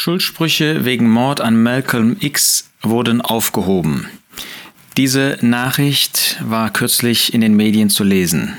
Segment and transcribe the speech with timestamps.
[0.00, 4.06] Schuldsprüche wegen Mord an Malcolm X wurden aufgehoben.
[4.96, 8.56] Diese Nachricht war kürzlich in den Medien zu lesen.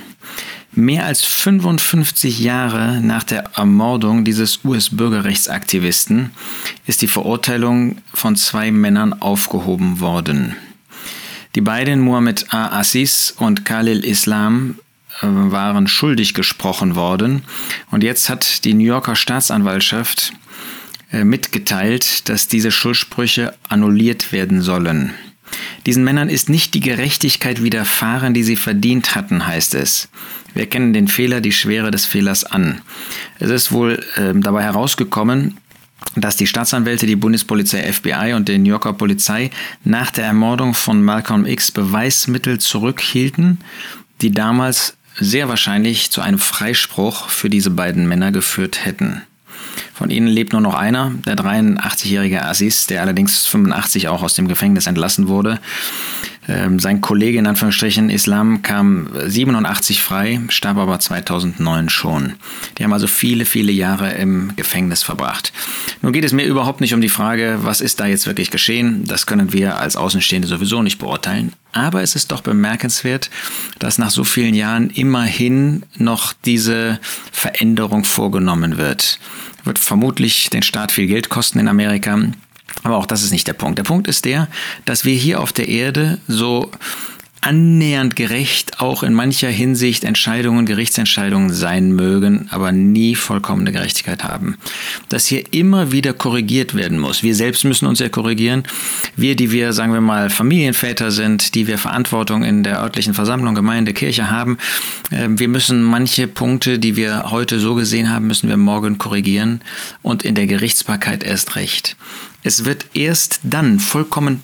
[0.71, 6.29] Mehr als 55 Jahre nach der Ermordung dieses US-Bürgerrechtsaktivisten
[6.85, 10.55] ist die Verurteilung von zwei Männern aufgehoben worden.
[11.55, 12.79] Die beiden Muhammad A.
[12.79, 14.75] Assis und Khalil Islam
[15.21, 17.41] äh, waren schuldig gesprochen worden
[17.89, 20.33] und jetzt hat die New Yorker Staatsanwaltschaft
[21.11, 25.13] mitgeteilt, dass diese Schuldsprüche annulliert werden sollen.
[25.85, 30.09] Diesen Männern ist nicht die Gerechtigkeit widerfahren, die sie verdient hatten, heißt es.
[30.53, 32.81] Wir kennen den Fehler, die Schwere des Fehlers an.
[33.39, 35.57] Es ist wohl äh, dabei herausgekommen,
[36.15, 39.49] dass die Staatsanwälte, die Bundespolizei FBI und die New Yorker Polizei
[39.83, 43.59] nach der Ermordung von Malcolm X Beweismittel zurückhielten,
[44.21, 49.21] die damals sehr wahrscheinlich zu einem Freispruch für diese beiden Männer geführt hätten.
[49.93, 54.47] Von ihnen lebt nur noch einer, der 83-jährige Aziz, der allerdings 85 auch aus dem
[54.47, 55.59] Gefängnis entlassen wurde.
[56.47, 62.33] Ähm, sein Kollege in Anführungsstrichen Islam kam 87 frei, starb aber 2009 schon.
[62.77, 65.53] Die haben also viele, viele Jahre im Gefängnis verbracht.
[66.01, 69.03] Nun geht es mir überhaupt nicht um die Frage, was ist da jetzt wirklich geschehen.
[69.05, 71.53] Das können wir als Außenstehende sowieso nicht beurteilen.
[71.73, 73.29] Aber es ist doch bemerkenswert,
[73.79, 76.99] dass nach so vielen Jahren immerhin noch diese
[77.31, 79.19] Veränderung vorgenommen wird.
[79.63, 82.19] Wird vermutlich den Staat viel Geld kosten in Amerika.
[82.83, 83.77] Aber auch das ist nicht der Punkt.
[83.77, 84.47] Der Punkt ist der,
[84.85, 86.71] dass wir hier auf der Erde so
[87.41, 94.57] annähernd gerecht auch in mancher Hinsicht Entscheidungen, Gerichtsentscheidungen sein mögen, aber nie vollkommene Gerechtigkeit haben.
[95.09, 97.23] Dass hier immer wieder korrigiert werden muss.
[97.23, 98.63] Wir selbst müssen uns ja korrigieren.
[99.15, 103.55] Wir, die wir, sagen wir mal, Familienväter sind, die wir Verantwortung in der örtlichen Versammlung,
[103.55, 104.59] Gemeinde, Kirche haben,
[105.11, 109.61] ähm, wir müssen manche Punkte, die wir heute so gesehen haben, müssen wir morgen korrigieren
[110.03, 111.95] und in der Gerichtsbarkeit erst recht.
[112.43, 114.43] Es wird erst dann vollkommen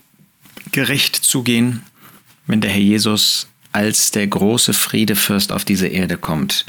[0.72, 1.84] gerecht zugehen,
[2.48, 6.66] wenn der Herr Jesus als der große Friedefürst auf diese Erde kommt.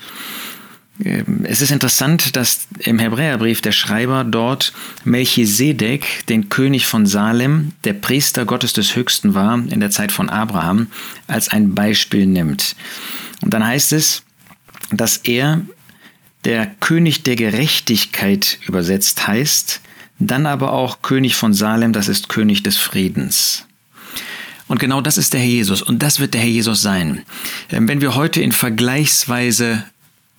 [1.02, 4.72] Ähm, es ist interessant, dass im Hebräerbrief der Schreiber dort
[5.04, 10.28] Melchisedek, den König von Salem, der Priester Gottes des Höchsten war in der Zeit von
[10.28, 10.88] Abraham,
[11.26, 12.74] als ein Beispiel nimmt.
[13.40, 14.22] Und dann heißt es,
[14.90, 15.62] dass er
[16.44, 19.80] der König der Gerechtigkeit übersetzt heißt,
[20.18, 23.67] dann aber auch König von Salem, das ist König des Friedens.
[24.68, 27.22] Und genau das ist der Herr Jesus und das wird der Herr Jesus sein.
[27.70, 29.84] Ähm, wenn wir heute in vergleichsweise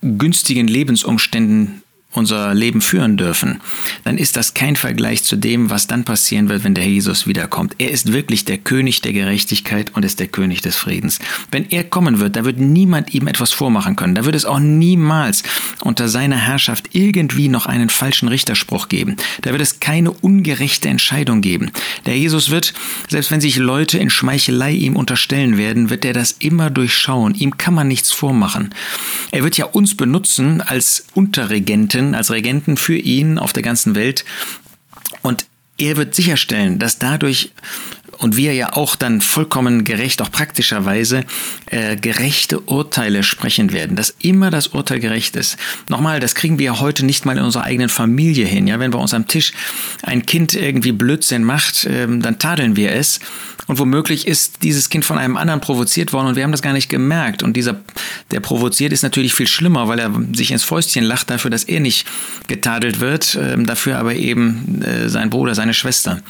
[0.02, 1.82] günstigen Lebensumständen
[2.12, 3.60] unser Leben führen dürfen,
[4.02, 7.28] dann ist das kein Vergleich zu dem, was dann passieren wird, wenn der Herr Jesus
[7.28, 7.76] wiederkommt.
[7.78, 11.20] Er ist wirklich der König der Gerechtigkeit und ist der König des Friedens.
[11.52, 14.16] Wenn er kommen wird, da wird niemand ihm etwas vormachen können.
[14.16, 15.44] Da wird es auch niemals
[15.82, 19.16] unter seiner Herrschaft irgendwie noch einen falschen Richterspruch geben.
[19.42, 21.70] Da wird es keine ungerechte Entscheidung geben.
[22.06, 22.74] Der Jesus wird,
[23.08, 27.36] selbst wenn sich Leute in Schmeichelei ihm unterstellen werden, wird er das immer durchschauen.
[27.36, 28.74] Ihm kann man nichts vormachen.
[29.30, 33.94] Er wird ja uns benutzen als Unterregenten Regenten, als Regenten für ihn auf der ganzen
[33.94, 34.24] Welt.
[35.22, 35.46] Und
[35.78, 37.52] er wird sicherstellen, dass dadurch
[38.20, 41.24] und wir ja auch dann vollkommen gerecht, auch praktischerweise,
[41.66, 45.56] äh, gerechte Urteile sprechen werden, dass immer das Urteil gerecht ist.
[45.88, 48.66] Nochmal, das kriegen wir heute nicht mal in unserer eigenen Familie hin.
[48.66, 49.52] Ja, wenn bei uns am Tisch
[50.02, 53.20] ein Kind irgendwie Blödsinn macht, ähm, dann tadeln wir es.
[53.66, 56.72] Und womöglich ist dieses Kind von einem anderen provoziert worden und wir haben das gar
[56.72, 57.42] nicht gemerkt.
[57.42, 57.80] Und dieser,
[58.32, 61.80] der provoziert, ist natürlich viel schlimmer, weil er sich ins Fäustchen lacht dafür, dass er
[61.80, 62.06] nicht
[62.48, 66.20] getadelt wird, äh, dafür aber eben äh, sein Bruder, seine Schwester.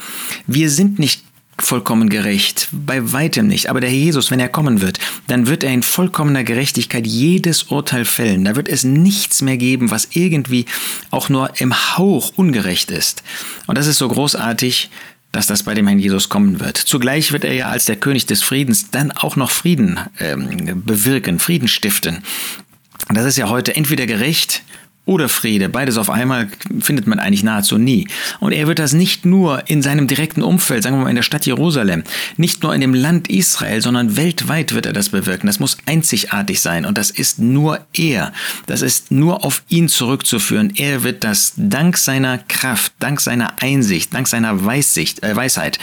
[0.47, 1.23] Wir sind nicht
[1.61, 3.69] vollkommen gerecht, bei weitem nicht.
[3.69, 7.63] Aber der Herr Jesus, wenn er kommen wird, dann wird er in vollkommener Gerechtigkeit jedes
[7.63, 8.45] Urteil fällen.
[8.45, 10.65] Da wird es nichts mehr geben, was irgendwie
[11.09, 13.23] auch nur im Hauch ungerecht ist.
[13.67, 14.89] Und das ist so großartig,
[15.31, 16.77] dass das bei dem Herrn Jesus kommen wird.
[16.77, 21.39] Zugleich wird er ja als der König des Friedens dann auch noch Frieden ähm, bewirken,
[21.39, 22.23] Frieden stiften.
[23.09, 24.63] Das ist ja heute entweder gerecht
[25.11, 25.69] oder Friede.
[25.69, 26.47] Beides auf einmal
[26.79, 28.07] findet man eigentlich nahezu nie.
[28.39, 31.23] Und er wird das nicht nur in seinem direkten Umfeld, sagen wir mal in der
[31.23, 32.03] Stadt Jerusalem,
[32.37, 35.47] nicht nur in dem Land Israel, sondern weltweit wird er das bewirken.
[35.47, 38.31] Das muss einzigartig sein und das ist nur er.
[38.67, 40.71] Das ist nur auf ihn zurückzuführen.
[40.75, 45.77] Er wird das dank seiner Kraft, dank seiner Einsicht, dank seiner Weissicht, äh, Weisheit,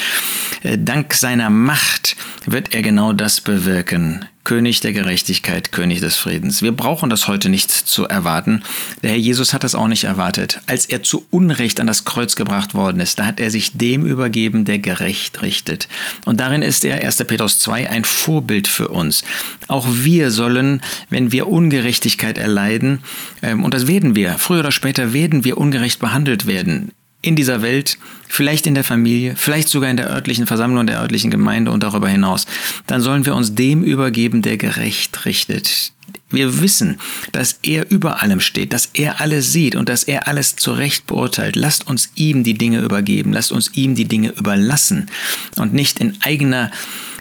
[0.62, 2.16] äh, dank seiner Macht
[2.46, 4.24] wird er genau das bewirken.
[4.48, 6.62] König der Gerechtigkeit, König des Friedens.
[6.62, 8.62] Wir brauchen das heute nicht zu erwarten.
[9.02, 10.62] Der Herr Jesus hat das auch nicht erwartet.
[10.64, 14.06] Als er zu Unrecht an das Kreuz gebracht worden ist, da hat er sich dem
[14.06, 15.86] übergeben, der gerecht richtet.
[16.24, 17.18] Und darin ist er, 1.
[17.26, 19.22] Petrus 2, ein Vorbild für uns.
[19.66, 20.80] Auch wir sollen,
[21.10, 23.00] wenn wir Ungerechtigkeit erleiden,
[23.42, 27.62] ähm, und das werden wir, früher oder später werden wir ungerecht behandelt werden, in dieser
[27.62, 27.98] Welt,
[28.28, 32.08] vielleicht in der Familie, vielleicht sogar in der örtlichen Versammlung, der örtlichen Gemeinde und darüber
[32.08, 32.46] hinaus,
[32.86, 35.92] dann sollen wir uns dem übergeben, der gerecht richtet.
[36.30, 36.98] Wir wissen,
[37.32, 41.56] dass er über allem steht, dass er alles sieht und dass er alles zurecht beurteilt.
[41.56, 45.10] Lasst uns ihm die Dinge übergeben, lasst uns ihm die Dinge überlassen
[45.56, 46.70] und nicht in eigener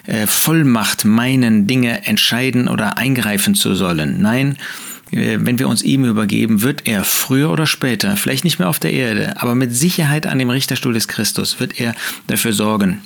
[0.06, 4.20] äh, Vollmacht meinen, Dinge entscheiden oder eingreifen zu sollen.
[4.20, 8.68] Nein, äh, wenn wir uns ihm übergeben, wird er früher oder später, vielleicht nicht mehr
[8.68, 11.94] auf der Erde, aber mit Sicherheit an dem Richterstuhl des Christus, wird er
[12.26, 13.02] dafür sorgen,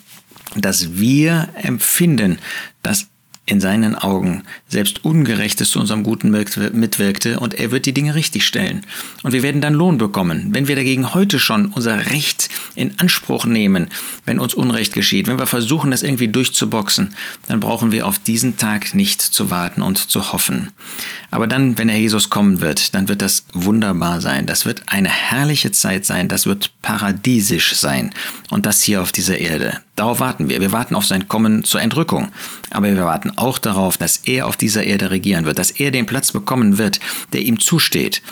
[0.56, 2.38] dass wir empfinden,
[2.82, 3.08] dass
[3.44, 8.86] in seinen Augen selbst Ungerechtes zu unserem Guten mitwirkte und er wird die Dinge richtigstellen.
[9.24, 10.48] Und wir werden dann Lohn bekommen.
[10.52, 13.88] Wenn wir dagegen heute schon unser Recht in Anspruch nehmen,
[14.24, 17.14] wenn uns Unrecht geschieht, wenn wir versuchen, das irgendwie durchzuboxen,
[17.48, 20.70] dann brauchen wir auf diesen Tag nicht zu warten und zu hoffen.
[21.32, 24.46] Aber dann, wenn der Jesus kommen wird, dann wird das wunderbar sein.
[24.46, 26.28] Das wird eine herrliche Zeit sein.
[26.28, 28.12] Das wird paradiesisch sein.
[28.50, 29.80] Und das hier auf dieser Erde.
[29.96, 30.60] Darauf warten wir.
[30.60, 32.28] Wir warten auf sein Kommen zur Entrückung.
[32.70, 36.06] Aber wir warten auch darauf, dass er auf dieser Erde regieren wird, dass er den
[36.06, 37.00] Platz bekommen wird,
[37.32, 38.22] der ihm zusteht.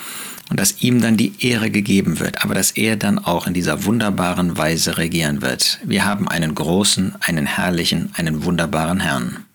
[0.49, 3.85] Und dass ihm dann die Ehre gegeben wird, aber dass er dann auch in dieser
[3.85, 5.79] wunderbaren Weise regieren wird.
[5.85, 9.45] Wir haben einen großen, einen herrlichen, einen wunderbaren Herrn.